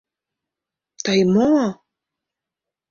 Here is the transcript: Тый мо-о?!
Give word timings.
Тый 1.03 1.19
мо-о?! 1.33 1.67